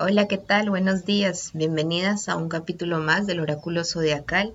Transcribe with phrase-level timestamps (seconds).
[0.00, 0.70] Hola, ¿qué tal?
[0.70, 1.50] Buenos días.
[1.54, 4.54] Bienvenidas a un capítulo más del oráculo zodiacal.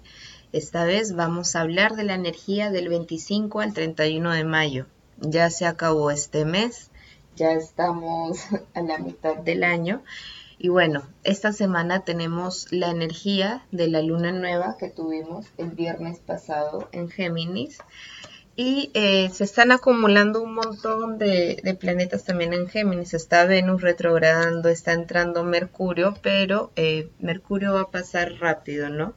[0.54, 4.86] Esta vez vamos a hablar de la energía del 25 al 31 de mayo.
[5.18, 6.92] Ya se acabó este mes,
[7.36, 8.40] ya estamos
[8.74, 10.02] a la mitad del año.
[10.60, 16.20] Y bueno, esta semana tenemos la energía de la luna nueva que tuvimos el viernes
[16.20, 17.80] pasado en Géminis
[18.56, 23.14] y eh, se están acumulando un montón de, planetas también en Géminis.
[23.14, 29.16] Está Venus retrogradando, está entrando Mercurio, pero eh, Mercurio va a pasar rápido, ¿no?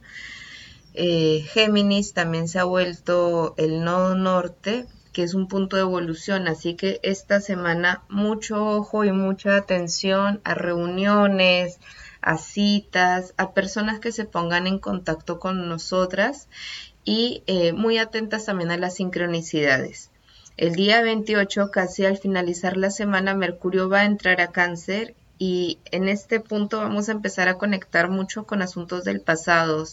[0.95, 6.47] Eh, Géminis también se ha vuelto el nodo norte, que es un punto de evolución,
[6.47, 11.79] así que esta semana mucho ojo y mucha atención a reuniones,
[12.21, 16.49] a citas, a personas que se pongan en contacto con nosotras
[17.07, 20.11] y eh, muy atentas también a las sincronicidades.
[20.57, 25.79] El día 28, casi al finalizar la semana, Mercurio va a entrar a cáncer y
[25.91, 29.85] en este punto vamos a empezar a conectar mucho con asuntos del pasado,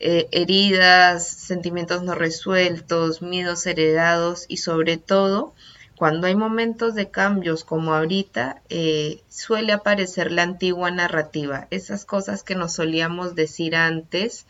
[0.00, 5.52] eh, heridas, sentimientos no resueltos, miedos heredados y sobre todo
[5.94, 12.42] cuando hay momentos de cambios como ahorita, eh, suele aparecer la antigua narrativa, esas cosas
[12.42, 14.46] que nos solíamos decir antes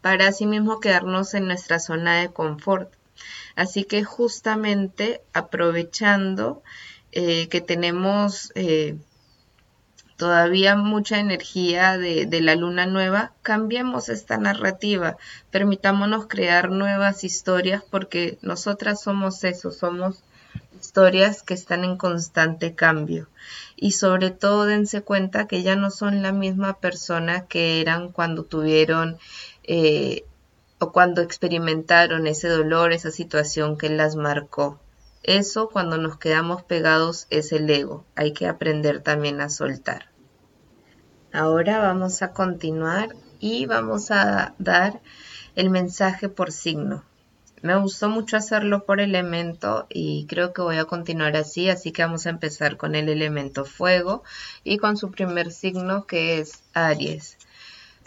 [0.00, 2.92] para asimismo quedarnos en nuestra zona de confort.
[3.56, 6.62] Así que justamente aprovechando
[7.12, 8.96] eh, que tenemos eh,
[10.16, 15.16] todavía mucha energía de, de, la luna nueva, cambiemos esta narrativa,
[15.50, 20.22] permitámonos crear nuevas historias porque nosotras somos eso, somos
[20.78, 23.28] historias que están en constante cambio
[23.76, 28.44] y sobre todo dense cuenta que ya no son la misma persona que eran cuando
[28.44, 29.18] tuvieron
[29.72, 30.24] eh,
[30.80, 34.80] o cuando experimentaron ese dolor, esa situación que las marcó.
[35.22, 38.04] Eso cuando nos quedamos pegados es el ego.
[38.16, 40.06] Hay que aprender también a soltar.
[41.32, 45.00] Ahora vamos a continuar y vamos a dar
[45.54, 47.04] el mensaje por signo.
[47.62, 52.02] Me gustó mucho hacerlo por elemento y creo que voy a continuar así, así que
[52.02, 54.24] vamos a empezar con el elemento fuego
[54.64, 57.38] y con su primer signo que es Aries.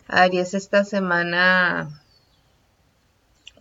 [0.08, 2.04] Aries, esta semana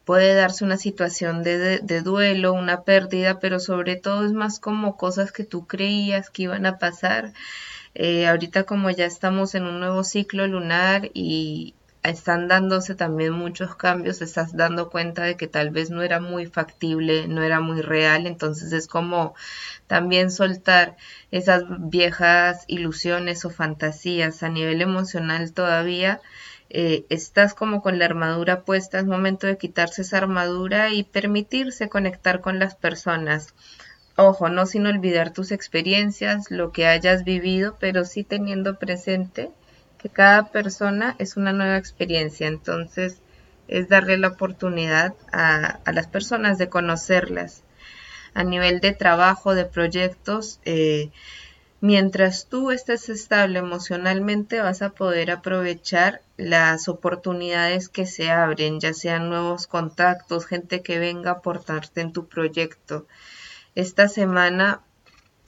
[0.04, 5.32] puede darse una situación de, duelo, una pérdida, pero sobre todo es más como cosas
[5.32, 7.32] que tú creías que iban a pasar.
[7.94, 13.76] Eh, ahorita como ya estamos en un nuevo ciclo lunar y están dándose también muchos
[13.76, 17.80] cambios, estás dando cuenta de que tal vez no era muy factible, no era muy
[17.80, 19.34] real, entonces es como
[19.86, 20.96] también soltar
[21.30, 26.20] esas viejas ilusiones o fantasías a nivel emocional todavía.
[26.70, 31.88] Eh, estás como con la armadura puesta, es momento de quitarse esa armadura y permitirse
[31.88, 33.54] conectar con las personas.
[34.16, 39.50] Ojo, no sin olvidar tus experiencias, lo que hayas vivido, pero sí teniendo presente
[40.02, 43.22] que cada persona es una nueva experiencia, entonces
[43.68, 47.62] es darle la oportunidad a, las personas de conocerlas.
[48.34, 51.10] A nivel de trabajo, de proyectos, eh,
[51.80, 58.94] mientras tú estés estable emocionalmente vas a poder aprovechar las oportunidades que se abren, ya
[58.94, 63.06] sean nuevos contactos, gente que venga a aportarte en tu proyecto.
[63.74, 64.80] Esta semana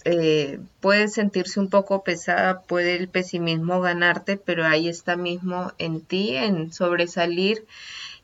[0.05, 6.03] eh, puede sentirse un poco pesada, puede el pesimismo ganarte, pero ahí está mismo en
[6.03, 7.67] ti, en sobresalir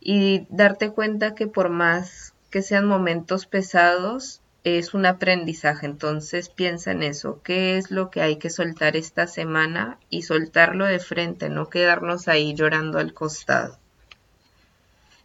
[0.01, 5.87] y darte cuenta que por más que sean momentos pesados, es un aprendizaje.
[5.87, 10.85] Entonces piensa en eso, qué es lo que hay que soltar esta semana y soltarlo
[10.85, 13.79] de frente, no quedarnos ahí llorando al costado.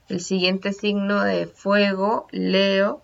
[0.08, 3.02] El siguiente signo de fuego, Leo,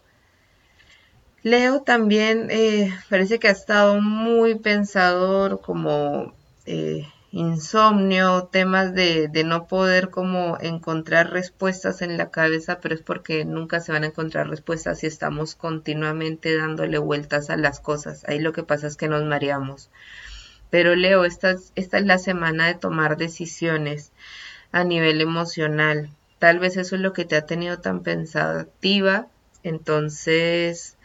[1.44, 6.36] Leo también eh, parece que ha estado muy pensador, como
[6.68, 13.44] eh, insomnio, temas de, no poder como encontrar respuestas en la cabeza, pero es porque
[13.44, 18.24] nunca se van a encontrar respuestas si estamos continuamente dándole vueltas a las cosas.
[18.28, 19.90] Ahí lo que pasa es que nos mareamos.
[20.70, 24.12] Pero Leo, esta, esta es la semana de tomar decisiones
[24.72, 26.10] a nivel emocional.
[26.38, 29.28] Tal vez eso es lo que te ha tenido tan pensativa.
[29.64, 30.98] Entonces,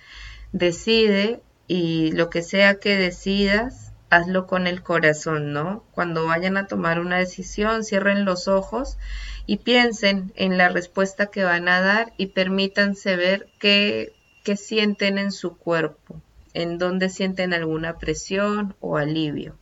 [0.52, 5.84] decide y lo que sea que decidas, hazlo con el corazón, ¿no?
[5.92, 8.98] Cuando vayan a tomar una decisión, cierren los ojos
[9.46, 14.12] y piensen en la respuesta que van a dar y permítanse ver qué,
[14.56, 16.22] sienten en su cuerpo,
[16.54, 19.56] en dónde sienten alguna presión o alivio.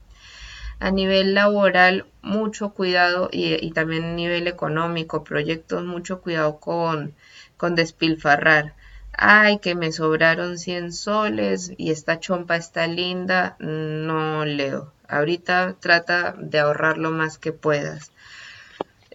[0.79, 7.15] A nivel laboral, mucho cuidado y, y también a nivel económico, proyectos, mucho cuidado con,
[7.57, 8.75] con despilfarrar
[9.17, 14.93] ay, que me sobraron 100 soles y esta chompa está linda, no leo.
[15.09, 18.13] Ahorita trata de ahorrar lo más que puedas.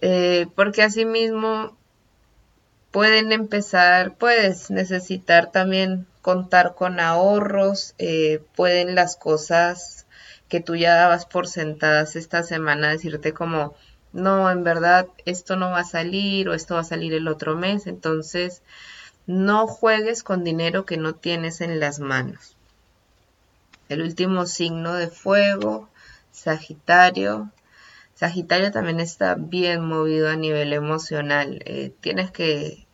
[0.01, 1.77] Eh, porque asimismo
[2.91, 10.05] pueden empezar, puedes necesitar también contar con ahorros, eh, pueden las cosas
[10.47, 13.75] que tú ya dabas por sentadas esta semana decirte como,
[14.13, 17.55] no, en verdad esto no va a salir o esto va a salir el otro
[17.55, 18.63] mes, entonces
[19.29, 22.57] no juegues con dinero que no tienes en las manos.
[23.87, 25.87] El último signo de fuego,
[26.31, 27.51] Sagitario.
[28.15, 31.61] Sagitario también está bien movido a nivel emocional.
[31.65, 32.87] Eh, tienes que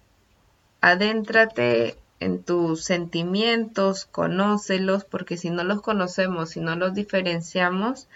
[0.82, 8.10] adéntrate en tus sentimientos, conócelos, porque si no los conocemos, si no los diferenciamos,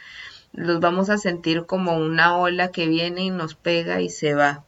[0.51, 4.65] los vamos a sentir como una ola que viene y nos pega y se va.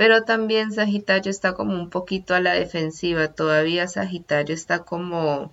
[0.00, 5.52] Pero también Sagitario está como un poquito a la defensiva, todavía Sagitario está como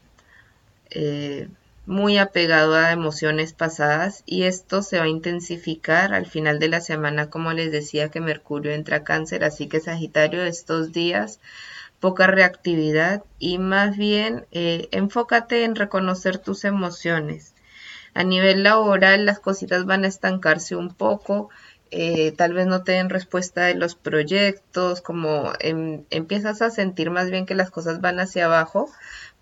[0.89, 1.49] eh,
[1.85, 6.79] muy apegado a emociones pasadas y esto se va a intensificar al final de la
[6.79, 11.41] semana, como les decía que Mercurio entra a cáncer, así que Sagitario estos días
[11.99, 17.53] poca reactividad y más bien eh, enfócate en reconocer tus emociones.
[18.13, 21.49] A nivel laboral las cositas van a estancarse un poco,
[21.91, 27.11] eh, tal vez no te den respuesta de los proyectos, como em, empiezas a sentir
[27.11, 28.89] más bien que las cosas van hacia abajo,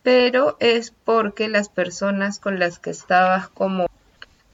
[0.03, 3.87] pero es porque las personas con las que estabas como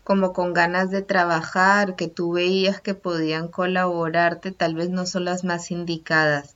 [0.04, 5.26] como con ganas de trabajar, que tú veías que podían colaborarte, tal vez no son
[5.26, 6.56] las más indicadas.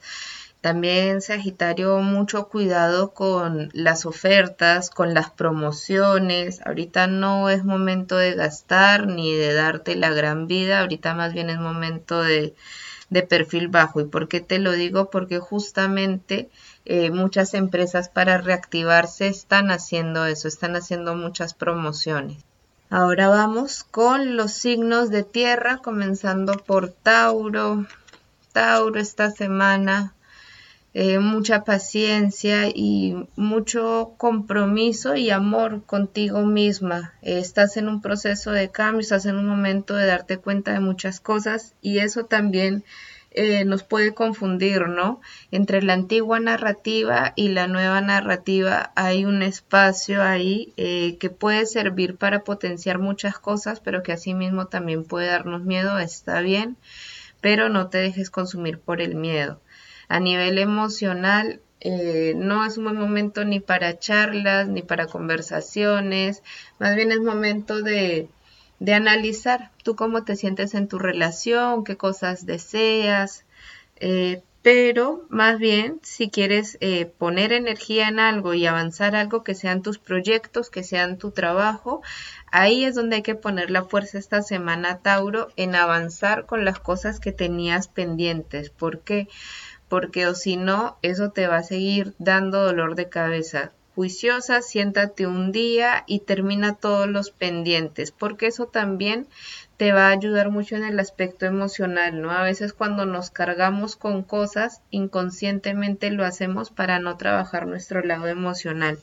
[0.66, 6.60] También Sagitario, mucho cuidado con las ofertas, con las promociones.
[6.66, 11.52] Ahorita no es momento de gastar ni de darte la gran vida, ahorita más bien
[11.52, 12.56] es momento de,
[13.30, 14.02] perfil bajo.
[14.02, 15.12] ¿Y por qué te lo digo?
[15.12, 16.50] Porque justamente
[16.86, 22.44] eh, muchas empresas para reactivarse están haciendo eso, están haciendo muchas promociones.
[22.90, 27.86] Ahora vamos con los signos de tierra, comenzando por Tauro.
[28.52, 30.16] Tauro esta semana
[30.98, 37.14] eh, mucha paciencia y mucho compromiso y amor contigo misma.
[37.22, 40.80] Eh, estás en un proceso de cambio, estás en un momento de darte cuenta de
[40.80, 42.86] muchas cosas y eso también
[43.32, 45.20] eh, nos puede confundir, ¿no?
[45.52, 52.16] Entre la antigua narrativa y la nueva narrativa hay un espacio ahí que puede servir
[52.16, 56.78] para potenciar muchas cosas, pero que asimismo también puede darnos miedo, está bien,
[57.42, 59.60] pero no te dejes consumir por el miedo
[60.08, 66.42] a nivel emocional eh, no es un buen momento ni para charlas, ni para conversaciones,
[66.80, 68.28] más bien es momento de,
[68.80, 73.46] de analizar tú cómo te sientes en tu relación, qué cosas deseas,
[73.98, 79.54] eh, pero más bien si quieres eh, poner energía en algo y avanzar algo que
[79.54, 82.02] sean tus proyectos, que sean tu trabajo,
[82.52, 86.80] ahí es donde hay que poner la fuerza esta semana, Tauro, en avanzar con las
[86.80, 88.72] cosas que tenías pendientes.
[88.72, 89.28] ¿Por qué?
[89.90, 93.72] Porque o si no, eso te va a seguir dando dolor de cabeza.
[93.96, 99.28] Juiciosa, siéntate un día y termina todos los pendientes, porque eso también
[99.78, 102.32] te va a ayudar mucho en el aspecto emocional, ¿no?
[102.32, 108.28] A veces cuando nos cargamos con cosas, inconscientemente lo hacemos para no trabajar nuestro lado
[108.28, 109.00] emocional.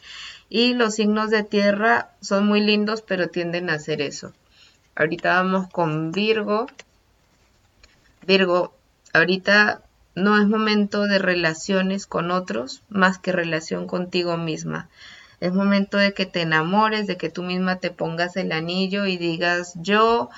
[0.50, 4.33] Y los signos de tierra son muy lindos, pero tienden a hacer eso.
[4.95, 6.66] Ahorita vamos con Virgo.
[8.26, 8.75] Virgo,
[9.14, 9.80] ahorita
[10.14, 14.88] no es momento de relaciones con otros más que relación contigo misma.
[15.40, 19.16] Es momento de que te enamores, de que tú misma te pongas el anillo y
[19.16, 20.31] digas yo,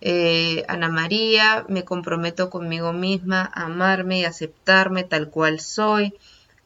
[0.00, 6.14] eh, Ana María, me comprometo conmigo misma a amarme y aceptarme tal cual soy,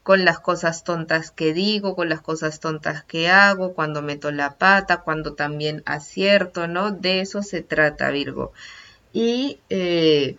[0.03, 4.55] con las cosas tontas que digo, con las cosas tontas que hago, cuando meto la
[4.57, 6.91] pata, cuando también acierto, ¿no?
[6.91, 8.53] De eso se trata, Virgo.
[9.13, 10.37] Y eh,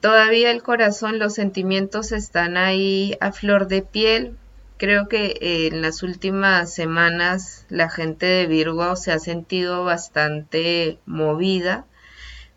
[0.00, 4.36] todavía el corazón, los sentimientos están ahí a flor de piel.
[4.76, 10.98] Creo que eh, en las últimas semanas la gente de Virgo se ha sentido bastante
[11.04, 11.84] movida,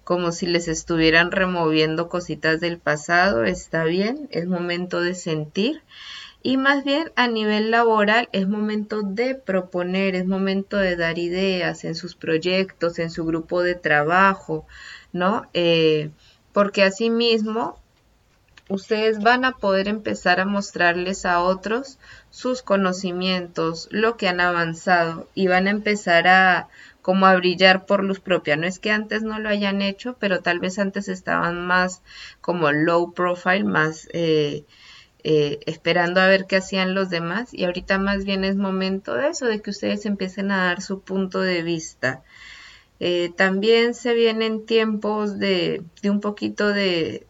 [0.03, 3.43] como si les estuvieran removiendo cositas del pasado.
[3.43, 5.81] Está bien, es momento de sentir.
[6.43, 11.83] Y más bien a nivel laboral es momento de proponer, es momento de dar ideas
[11.83, 14.65] en sus proyectos, en su grupo de trabajo,
[15.13, 15.47] ¿no?
[15.53, 16.09] Eh,
[16.53, 17.79] porque asimismo
[18.69, 21.97] ustedes van a poder empezar a mostrarles a otros
[22.29, 26.69] sus conocimientos, lo que han avanzado y van a empezar a
[27.01, 28.55] como a brillar por luz propia.
[28.55, 32.01] No es que antes no lo hayan hecho, pero tal vez antes estaban más
[32.41, 34.65] como low profile, más eh,
[35.23, 39.29] eh, esperando a ver qué hacían los demás y ahorita más bien es momento de
[39.29, 42.23] eso, de que ustedes empiecen a dar su punto de vista.
[43.03, 47.25] Eh, también se vienen tiempos de, un poquito de,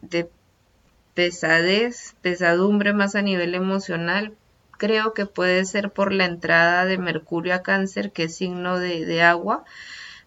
[1.14, 4.34] pesadez, pesadumbre más a nivel emocional.
[4.72, 9.06] Creo que puede ser por la entrada de Mercurio a cáncer, que es signo de,
[9.06, 9.64] de agua.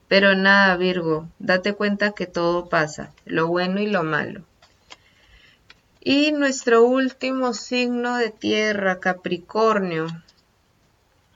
[0.08, 4.42] Pero nada, Virgo, date cuenta que todo pasa, lo bueno y lo malo.
[6.02, 10.08] Y nuestro último signo de tierra, Capricornio.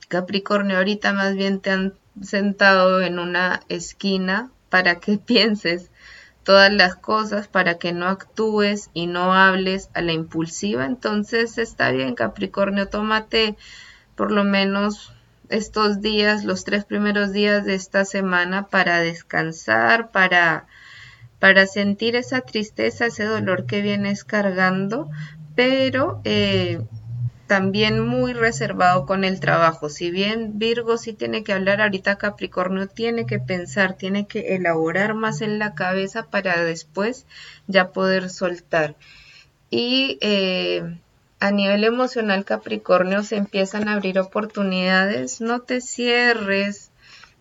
[0.08, 5.92] Capricornio, ahorita más bien te han sentado en una esquina para que pienses
[6.44, 10.86] todas las cosas, para que no actúes y no hables a la impulsiva.
[10.86, 13.56] Entonces está bien, Capricornio, tómate
[14.16, 15.14] por lo menos
[15.50, 20.68] estos días, los tres primeros días de esta semana para descansar, para,
[21.40, 25.10] para sentir esa tristeza, ese dolor que vienes cargando,
[25.56, 26.82] pero eh,
[27.50, 29.90] también muy reservado con el trabajo.
[29.90, 35.16] Si bien Virgo sí tiene que hablar, ahorita Capricornio tiene que pensar, tiene que elaborar
[35.16, 37.26] más en la cabeza para después
[37.66, 38.96] ya poder soltar.
[39.72, 41.00] Y eh,
[41.40, 46.92] a nivel emocional Capricornio se empiezan a abrir oportunidades, no te cierres,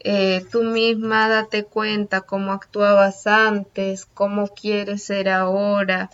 [0.01, 6.09] eh, tú misma date cuenta cómo actuabas antes, cómo quieres ser ahora.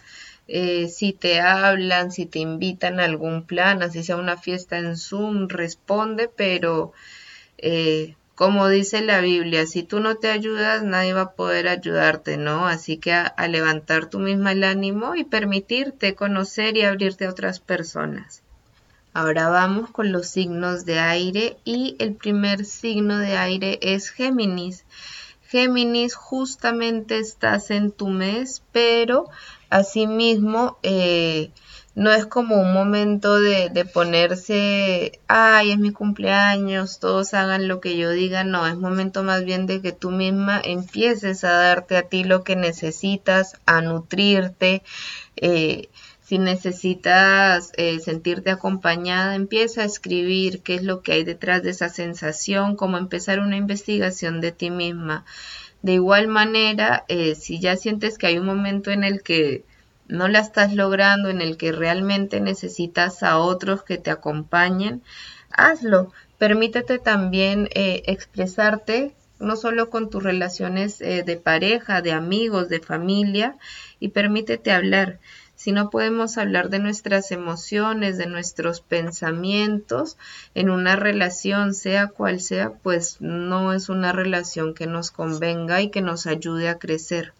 [0.47, 4.97] Eh, si te hablan, si te invitan a algún plan, así sea una fiesta en
[4.97, 6.93] Zoom, responde, pero
[7.59, 12.37] eh, como dice la Biblia, si tú no te ayudas, nadie va a poder ayudarte,
[12.37, 12.67] ¿no?
[12.67, 17.31] Así que a, a levantar tú misma el ánimo y permitirte conocer y abrirte a
[17.31, 18.43] otras personas.
[19.15, 24.85] Ahora vamos con los signos de aire y el primer signo de aire es Géminis.
[25.47, 29.29] Géminis justamente estás en tu mes, pero
[29.75, 31.51] Asimismo, eh,
[31.97, 37.97] no es como un momento de, ponerse, ay, es mi cumpleaños, todos hagan lo que
[37.97, 42.09] yo diga, no, es momento más bien de que tú misma empieces a darte a
[42.09, 44.85] ti lo que necesitas, a nutrirte.
[45.35, 45.89] Eh,
[46.23, 51.71] si necesitas eh, sentirte acompañada, empieza a escribir qué es lo que hay detrás de
[51.71, 55.25] esa sensación, como empezar una investigación de ti misma.
[55.85, 59.67] De igual manera, eh, si ya sientes que hay un momento en el que
[60.09, 65.03] no la estás logrando, en el que realmente necesitas a otros que te acompañen,
[65.51, 66.11] hazlo.
[66.39, 72.81] Permítete también eh, expresarte no solo con tus relaciones eh, de pareja, de amigos, de
[72.81, 73.57] familia,
[74.01, 75.19] y permítete hablar.
[75.57, 80.17] Si no podemos hablar de nuestras emociones, de nuestros pensamientos
[80.55, 85.91] en una relación, sea cual sea, pues no es una relación que nos convenga y
[85.91, 87.33] que nos ayude a crecer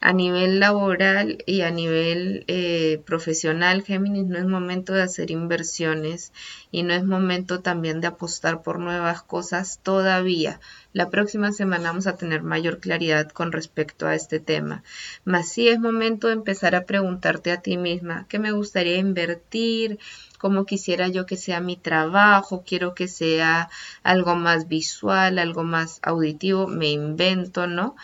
[0.00, 6.32] a nivel laboral y a nivel eh, profesional, Géminis, no es momento de hacer inversiones
[6.70, 10.58] y no es momento también de apostar por nuevas cosas todavía.
[10.94, 14.82] La próxima semana vamos a tener mayor claridad con respecto a este tema.
[15.24, 19.98] Mas sí es momento de empezar a preguntarte a ti misma, ¿qué me gustaría invertir?
[20.38, 23.68] cómo quisiera yo que sea mi trabajo, quiero que sea
[24.02, 27.94] algo más visual, algo más auditivo, me invento, ¿no?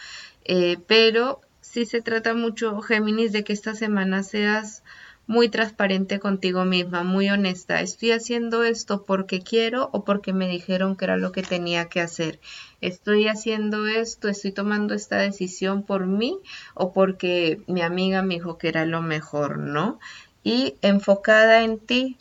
[0.44, 1.40] Eh, pero
[1.76, 4.82] sí se trata mucho, Géminis, de que esta semana seas
[5.26, 7.82] muy transparente contigo misma, muy honesta.
[7.82, 12.00] Estoy haciendo esto porque quiero o porque me dijeron que era lo que tenía que
[12.00, 12.40] hacer.
[12.80, 16.38] Estoy haciendo esto, estoy tomando esta decisión por mí
[16.72, 20.00] o porque mi amiga me dijo que era lo mejor, ¿no?
[20.42, 22.16] Y enfocada en ti,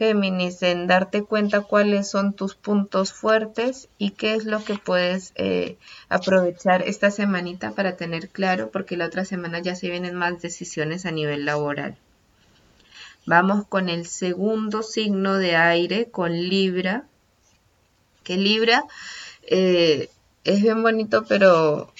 [0.00, 5.34] Géminis, en darte cuenta cuáles son tus puntos fuertes y qué es lo que puedes
[5.34, 5.76] eh,
[6.08, 11.04] aprovechar esta semanita para tener claro, porque la otra semana ya se vienen más decisiones
[11.04, 11.98] a nivel laboral.
[13.26, 17.04] Vamos con el segundo signo de aire, con Libra,
[18.24, 18.84] que Libra
[19.42, 20.08] eh,
[20.44, 21.92] es bien bonito, pero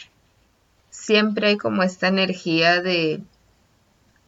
[0.88, 3.20] siempre hay como esta energía de,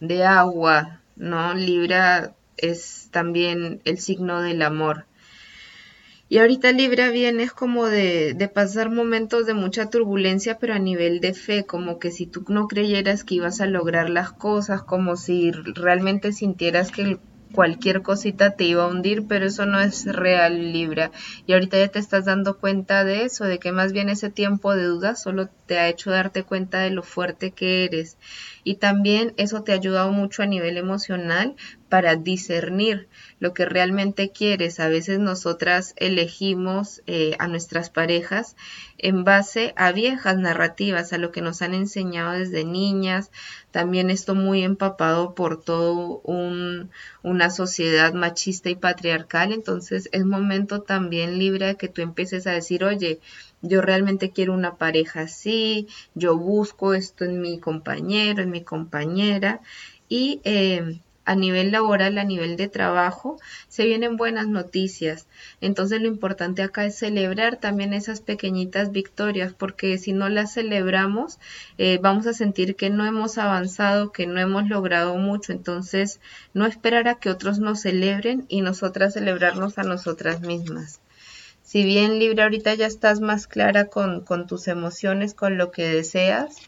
[0.00, 1.55] de agua, ¿no?
[1.55, 5.04] Libra es también el signo del amor.
[6.28, 10.78] Y ahorita Libra viene es como de, de, pasar momentos de mucha turbulencia, pero a
[10.78, 14.83] nivel de fe, como que si tú no creyeras que ibas a lograr las cosas,
[14.83, 17.19] como si realmente sintieras que
[17.52, 21.12] cualquier cosita te iba a hundir, pero eso no es real, Libra.
[21.47, 24.75] Y ahorita ya te estás dando cuenta de eso, de que más bien ese tiempo
[24.75, 28.16] de duda solo te ha hecho darte cuenta de lo fuerte que eres.
[28.64, 31.57] Y también eso te ha ayudado mucho a nivel emocional
[31.88, 34.81] para discernir lo que realmente quieres.
[34.81, 38.57] A veces nosotras elegimos eh, a nuestras parejas
[38.99, 43.31] en base a viejas narrativas, a lo que nos han enseñado desde niñas.
[43.73, 46.23] También esto muy empapado por todo
[47.23, 49.52] una sociedad machista y patriarcal.
[49.52, 53.21] Entonces es momento también libre de que tú empieces a decir, oye,
[53.62, 59.61] yo realmente quiero una pareja así, yo busco esto en mi compañero, en mi compañera
[60.09, 63.38] y eh, a nivel laboral, a nivel de trabajo,
[63.69, 65.26] se vienen buenas noticias.
[65.61, 71.38] Entonces lo importante acá es celebrar también esas pequeñitas victorias, porque si no las celebramos,
[71.78, 75.52] eh, vamos a sentir que no hemos avanzado, que no hemos logrado mucho.
[75.52, 76.21] Entonces,
[76.54, 81.00] no esperar a que otros nos celebren y nosotras celebrarnos a nosotras mismas.
[81.73, 85.88] Si bien libre ahorita ya estás más clara con, con tus emociones, con lo que
[85.88, 86.59] deseas,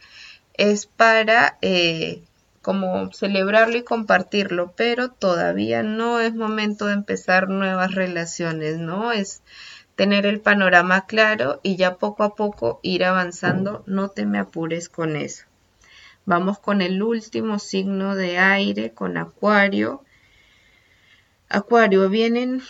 [0.54, 1.58] es para...
[1.60, 2.22] Eh,
[2.62, 9.12] como celebrarlo y compartirlo, pero todavía no es momento de empezar nuevas relaciones, ¿no?
[9.12, 9.42] Es
[9.94, 14.88] tener el panorama claro y ya poco a poco ir avanzando, no te me apures
[14.88, 15.44] con eso.
[16.24, 20.02] Vamos con el último signo de aire, con Acuario.
[21.50, 22.62] Acuario, vienen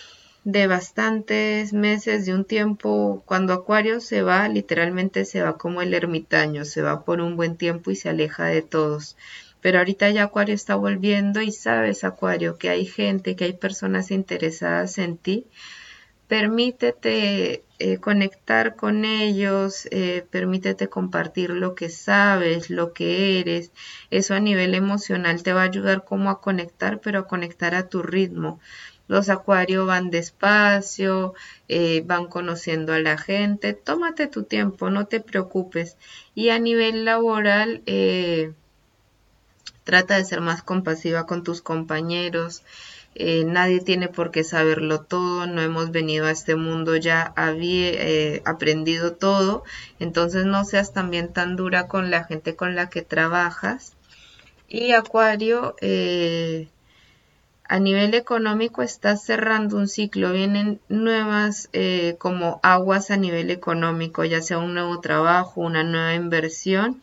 [0.44, 5.94] de bastantes meses, de un tiempo, cuando Acuario se va, literalmente se va como el
[5.94, 9.16] ermitaño, se va por un buen tiempo y se aleja de todos
[9.64, 14.10] pero ahorita ya Acuario está volviendo y sabes, Acuario, que hay gente, que hay personas
[14.10, 15.46] interesadas en ti.
[16.28, 23.72] Permítete eh, conectar con ellos, eh, permítete compartir lo que sabes, lo que eres.
[24.10, 27.88] Eso a nivel emocional te va a ayudar como a conectar, pero a conectar a
[27.88, 28.60] tu ritmo.
[29.06, 31.34] Los acuarios van despacio,
[31.68, 33.75] eh, van conociendo a la gente.
[33.75, 35.96] Tómate tu tiempo, no te preocupes.
[36.34, 37.82] Y a nivel laboral,
[39.84, 42.62] Trata de ser más compasiva con tus compañeros.
[43.14, 47.90] Eh, nadie tiene por qué saberlo todo, no hemos venido a este mundo ya había
[47.90, 49.62] eh, aprendido todo,
[50.00, 53.92] entonces no seas también tan dura con la gente con la que trabajas.
[54.68, 56.68] Y Acuario, eh,
[57.66, 61.71] a nivel económico estás cerrando un ciclo, vienen nuevas
[62.18, 67.03] como aguas a nivel económico, ya sea un nuevo trabajo, una nueva inversión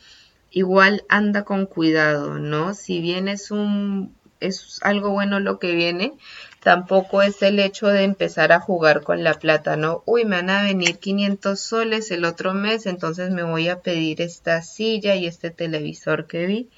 [0.51, 2.73] igual anda con cuidado, ¿no?
[2.73, 6.13] Si bien es un es algo bueno lo que viene,
[6.61, 10.01] tampoco es el hecho de empezar a jugar con la plata, ¿no?
[10.07, 14.19] Uy, me van a venir 500 soles el otro mes, entonces me voy a pedir
[14.19, 16.69] esta silla y este televisor que vi.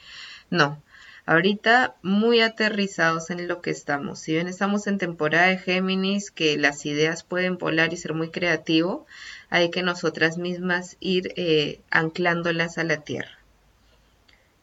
[0.50, 0.84] No,
[1.26, 4.20] ahorita muy aterrizados en lo que estamos.
[4.20, 8.30] Si bien estamos en temporada de Géminis, que las ideas pueden volar y ser muy
[8.30, 9.06] creativo,
[9.50, 13.40] hay que nosotras mismas ir eh, anclándolas a la tierra.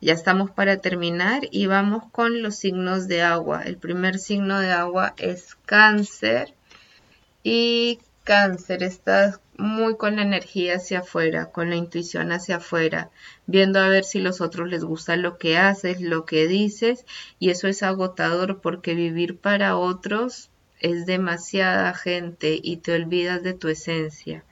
[0.02, 3.62] Ya estamos para terminar y vamos con los signos de agua.
[3.62, 6.54] El primer signo de agua es cáncer
[7.42, 13.10] y cáncer está muy con la energía hacia afuera, con la intuición hacia afuera,
[13.46, 17.04] viendo a ver si los otros les gusta lo que haces, lo que dices
[17.38, 23.54] y eso es agotador porque vivir para otros es demasiada gente y te olvidas de
[23.54, 24.44] tu esencia.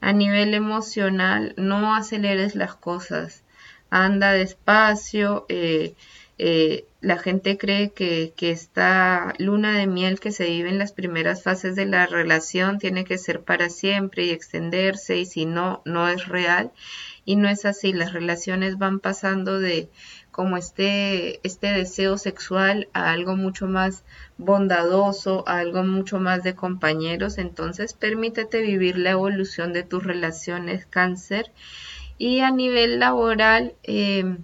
[0.00, 3.42] A nivel emocional, no aceleres las cosas
[3.90, 5.94] anda despacio, eh,
[6.38, 10.90] eh, la gente cree que, que, esta luna de miel que se vive en las
[10.90, 15.82] primeras fases de la relación tiene que ser para siempre y extenderse y si no,
[15.84, 16.72] no es real.
[17.24, 19.88] Y no es así, las relaciones van pasando de
[20.32, 24.02] como este, este deseo sexual a algo mucho más
[24.36, 27.38] bondadoso, a algo mucho más de compañeros.
[27.38, 31.52] Entonces permítete vivir la evolución de tus relaciones cáncer
[32.18, 34.38] y a nivel laboral eh,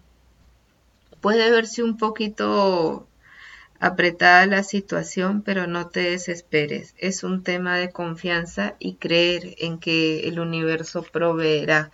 [1.23, 3.09] puede verse un poquito
[3.81, 6.95] apretada la situación, pero no te desesperes.
[6.99, 11.91] Es un tema de confianza y creer en que el universo proveerá.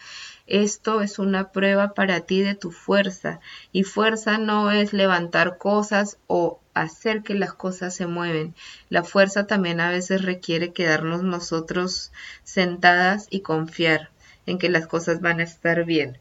[0.47, 6.19] Esto es una prueba para ti de tu fuerza y fuerza no es levantar cosas
[6.27, 8.55] o hacer que las cosas se mueven.
[8.89, 12.13] La fuerza también a veces requiere quedarnos nosotros
[12.45, 14.11] sentadas y confiar
[14.47, 16.19] en que las cosas van a estar bien.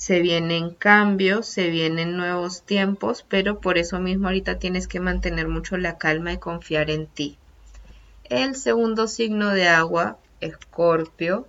[0.00, 5.46] Se vienen cambios, se vienen nuevos tiempos, pero por eso mismo ahorita tienes que mantener
[5.46, 7.36] mucho la calma y confiar en ti.
[8.24, 11.46] El segundo signo de agua, Escorpio.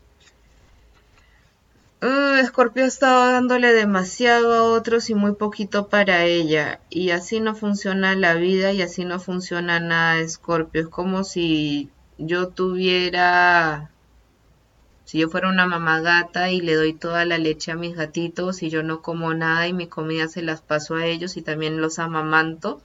[2.02, 6.82] Uh, Escorpio estaba dándole demasiado a otros y muy poquito para ella.
[6.90, 10.82] Y así no funciona la vida y así no funciona nada, Escorpio.
[10.82, 13.92] Es como si yo tuviera
[15.12, 18.64] si yo fuera una mamá gata y le doy toda la leche a mis gatitos
[18.64, 21.82] y yo no como nada y mi comida se las paso a ellos y también
[21.82, 22.82] los amamanto,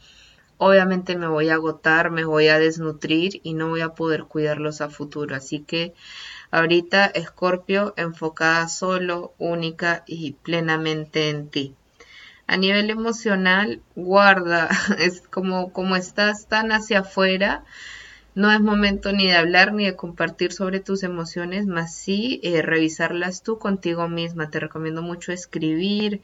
[0.59, 4.81] obviamente me voy a agotar, me voy a desnutrir y no voy a poder cuidarlos
[4.81, 5.37] a futuro.
[5.37, 5.95] Así que
[6.51, 11.77] ahorita Escorpio enfocada solo, única y plenamente en ti.
[12.49, 17.63] A nivel emocional, guarda, es como, como estás tan hacia afuera,
[18.37, 22.61] no es momento ni de hablar ni de compartir sobre tus emociones, más sí eh,
[22.61, 24.51] revisarlas tú contigo misma.
[24.51, 26.21] Te recomiendo mucho escribir,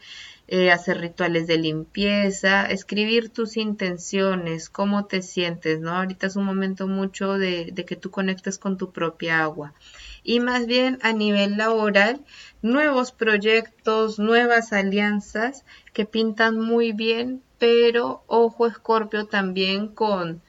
[0.46, 5.92] eh, hacer rituales de limpieza, escribir tus intenciones, cómo te sientes, ¿no?
[5.96, 9.72] Ahorita es un momento mucho de, de que tú conectes con tu propia agua.
[10.22, 12.20] Y más bien a nivel laboral,
[12.60, 20.42] nuevos proyectos, nuevas alianzas que pintan muy bien, pero ojo Escorpio también con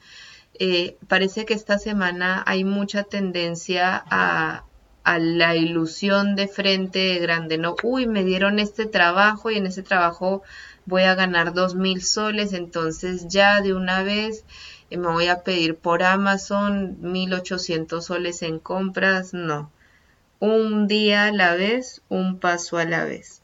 [0.58, 4.64] eh, parece que esta semana hay mucha tendencia a,
[5.04, 7.76] la ilusión de frente grande, ¿no?
[7.82, 10.42] Uy, me dieron este trabajo y en ese trabajo
[10.86, 14.44] voy a ganar dos mil soles, entonces ya de una vez
[14.88, 19.70] eh, me voy a pedir por Amazon mil ochocientos soles en compras, no.
[20.40, 23.42] Un día a la vez, un paso a la vez.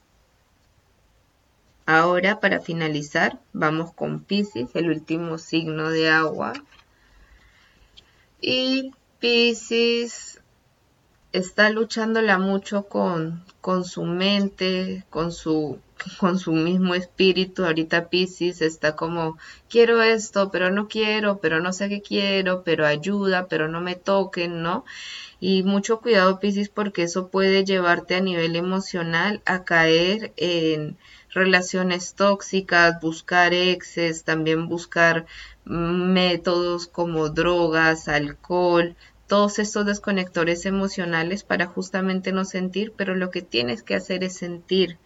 [1.85, 6.53] Ahora, para finalizar, vamos con Pisces, el último signo de agua.
[8.41, 10.41] Y Pisces
[11.31, 15.79] está luchándola mucho con, con su mente, con su,
[16.19, 17.63] con su mismo espíritu.
[17.63, 19.37] Ahorita Pisces está como,
[19.69, 23.95] quiero esto, pero no quiero, pero no sé qué quiero, pero ayuda, pero no me
[23.95, 24.85] toquen, ¿no?
[25.39, 30.97] Y mucho cuidado Pisces porque eso puede llevarte a nivel emocional a caer en
[31.33, 35.25] relaciones tóxicas, buscar exes, también buscar
[35.71, 38.95] métodos como drogas, alcohol,
[39.27, 44.35] todos estos desconectores emocionales para justamente no sentir, pero lo que tienes que hacer es
[44.35, 44.97] sentir.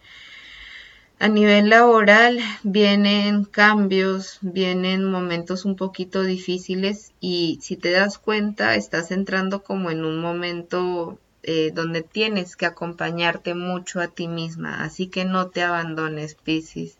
[1.18, 8.74] A nivel laboral vienen cambios, vienen momentos un poquito difíciles y si te das cuenta
[8.74, 14.82] estás entrando como en un momento eh, donde tienes que acompañarte mucho a ti misma,
[14.82, 16.98] así que no te abandones, Piscis.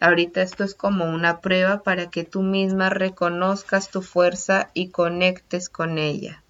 [0.00, 5.70] Ahorita esto es como una prueba para que tú misma reconozcas tu fuerza y conectes
[5.70, 6.42] con ella.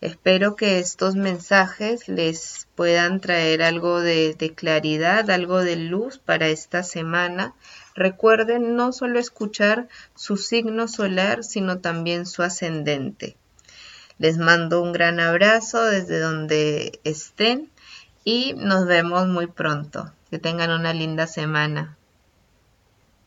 [0.00, 6.48] Espero que estos mensajes les puedan traer algo de, de, claridad, algo de luz para
[6.48, 7.54] esta semana.
[7.94, 13.36] Recuerden no solo escuchar su signo solar, sino también su ascendente.
[14.22, 17.72] Les mando un gran abrazo desde donde estén
[18.22, 20.12] y nos vemos muy pronto.
[20.30, 21.96] Que tengan una linda semana.